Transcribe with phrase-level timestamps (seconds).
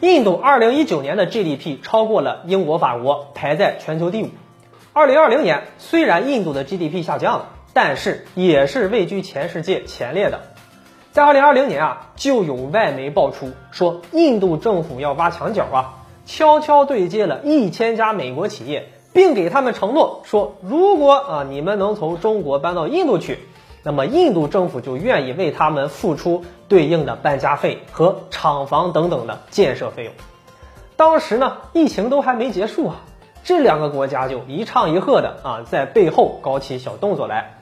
[0.00, 4.30] 印度2019年的 GDP 超过了英国、法国，排在全球第五。
[4.94, 10.40] 2020年虽然印度的 GDP 下降了，但是也是位居全世界前列的。
[11.12, 23.38] 在2020年啊，就有外媒爆出说，印度政府要挖墙脚啊，悄悄对接了一千家美国企业，并给他们承诺说，如果啊你们能从中国搬到印度去。
[23.82, 30.12] 那么印度政府就愿意为他们付出对应的搬家费和厂房等等的建设费用。
[30.96, 32.96] 当时呢，疫情都还没结束啊，
[33.42, 37.54] 这两个国家就一唱一和的啊，在背后搞起小动作来。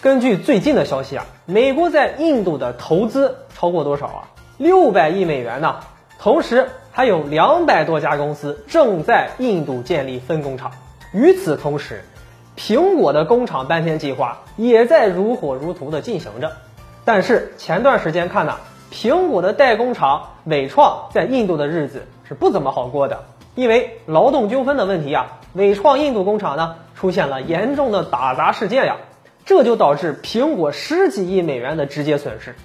[0.00, 4.28] 根据最近的消息啊，美国在印度的投资超过多少啊？
[4.58, 5.80] 六百亿美元呢。
[6.20, 10.70] 同时还有两百多家公司正在印度建立分工厂。
[11.12, 12.04] 与此同时。
[12.58, 16.56] 苹果的工厂搬迁计划也在如火如荼的进行着，
[17.04, 18.56] 但是前段时间看呢，
[18.92, 28.96] 苹果的代工厂伟创在印度的日子是不怎么好过的，因为劳动纠纷的问题啊，伟创印度工厂呢出现了严重的打砸事件呀，
[29.44, 32.56] 这就导致苹果十几亿美元的直接损失。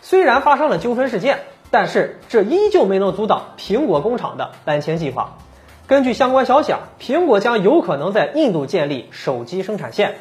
[0.00, 1.40] 虽然发生了纠纷事件，
[1.72, 5.38] 但是这依旧没能阻挡苹果工厂的搬迁计划。
[5.86, 10.14] 根据相关消息啊，苹果将有可能在印度建立手机生产线，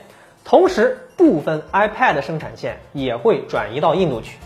[0.43, 4.37] 同时部分 iPad 生产线也会转移到印度去。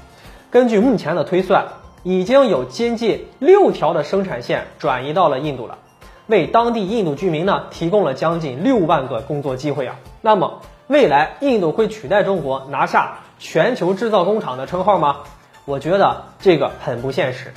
[0.51, 1.65] 根据目前的推算，
[2.03, 5.79] 已经有接近六条的生产线转移到了印度了，
[6.27, 9.95] 为当地印度居民呢提供了将近六万个工作机会啊。
[10.21, 15.17] 那么未来印度会取代中国拿下全球制造工厂的称号吗？
[15.65, 17.53] 我觉得这个很不现实。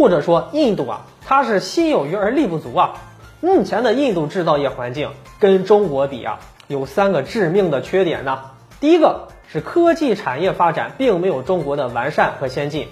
[0.00, 2.94] 或者说，印度啊，它是心有余而力不足啊。
[3.42, 8.40] 目前的印度制造业环境跟中国比啊，有三个致命的缺点呢。
[8.80, 12.88] 第一个是科技产业发展并没有中国的完善和先进。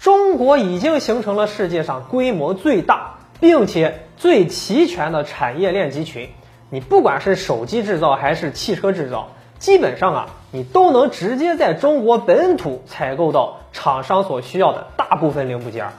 [0.00, 6.30] 中国已经形成了世界上规模最大并且最齐全的产业链集群。
[6.70, 9.28] 你不管是手机制造还是汽车制造，
[9.58, 15.90] 基本上啊，你都能直接在中国本土采购到厂商所需要的大部分零部件。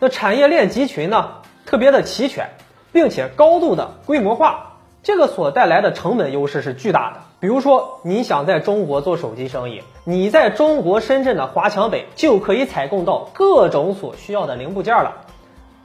[0.00, 1.30] 那产业链集群呢，
[1.66, 2.50] 特别的齐全，
[2.92, 7.20] 并且高度的规模化，这个所带来的成本优势是巨大的。
[7.40, 15.16] 比如说，你想在中国做手机生意，你在中国深圳的华强北就可以采购到各种所需要的零部件了。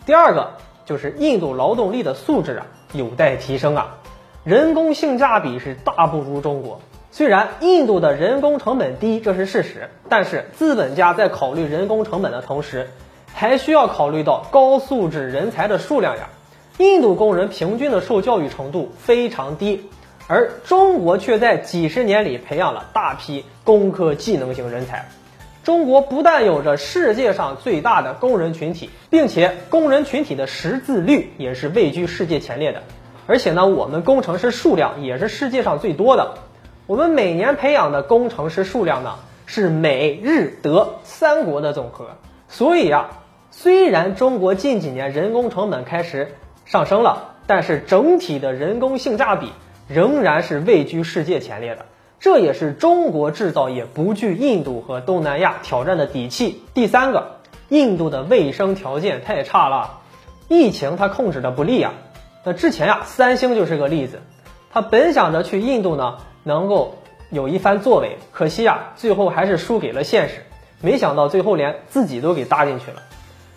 [0.06, 0.52] 第二个
[0.86, 3.98] 就是印度劳动力的素质啊，有待提升啊，
[4.44, 6.82] 人工性价比是大不如中国。
[7.10, 12.90] 虽然印度的人工成本低，这是事实，但是资本家在考虑人工成本的同时，
[13.44, 16.30] 还需要考虑到高素质人才的数量呀。
[16.78, 19.90] 印度工人平均的受教育程度非常低，
[20.30, 25.10] 而中国却在几十年里培养了大批工科技能型人才。
[25.62, 32.82] 中国不但有着世界上最大的工人群体，并且工人群体的识字率也是位居世界前列的。
[33.28, 36.36] 而且呢，我们工程师数量也是世界上最多的。
[36.88, 39.16] 我们每年培养的工程师数量呢，
[39.46, 42.12] 是美日德三国的总和。
[42.48, 43.10] 所以呀。
[43.56, 49.54] 虽然中国近几年人工成本开始上升了，但是整体的人工性价比
[49.88, 51.86] 仍然是位居世界前列的，
[52.20, 56.64] 这也是中国制造业不惧印度和东南亚挑战的底气。
[56.74, 57.38] 第三个，
[57.70, 60.00] 印度的卫生条件太差了，
[60.50, 61.94] 疫情它控制的不利啊。
[62.44, 64.20] 那之前呀，三星就是个例子，
[64.72, 66.96] 他本想着去印度呢，能够
[67.30, 70.44] 有一番作为，可惜啊，最后还是输给了现实，
[70.82, 72.98] 没想到最后连自己都给搭进去了。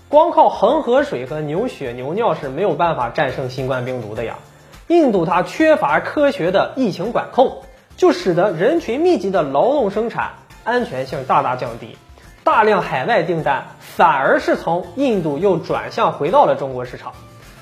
[0.09, 4.39] 光靠恒河水和牛血牛尿是没有办法战胜新冠病毒的呀。
[4.87, 7.63] 印度它缺乏科学的疫情管控，
[7.97, 11.97] 就使得人群密集的劳动生产安全性大大降低，
[12.45, 17.13] 大量海外订单反而是从印度又转向回到了中国市场。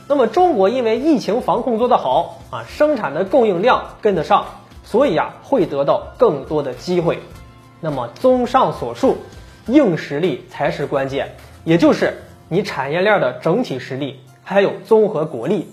[0.06, 4.44] 那么中国因为疫情防控做得好啊，生产的供应量跟得上，
[4.84, 7.20] 所以啊会得到更多的机会。
[7.80, 9.16] 那么综上所述，
[9.66, 12.18] 硬实力才是关键，也就是。
[12.54, 15.66] 你产业链的整体实力，还有综合国力，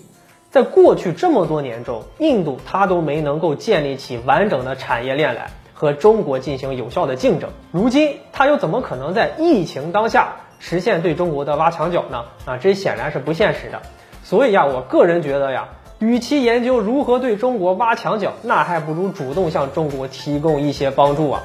[0.50, 7.50] 在过去这么多年中，印度它都没能够建立起完整的产业链来和中国进行有效的竞争。
[7.70, 12.24] 如今，它又怎么可能在疫情当下实现对中国的挖墙脚呢？
[12.46, 13.80] 啊，这显然是不现实的。
[14.24, 15.68] 所以呀，我个人觉得呀，
[16.00, 21.42] 与其研究如何对中国挖墙脚，那还不如主动向中国提供一些帮助啊，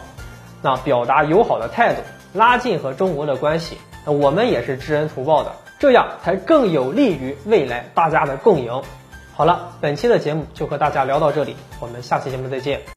[0.63, 2.01] 那表达友好的态度，
[2.33, 3.77] 拉近和中国的关系。
[4.11, 8.81] 我们也是知恩图报的，这样才更有利于未来大家的共赢。
[9.33, 12.81] 好了，本期的节目就和大家聊到这里，我们下期节目再见。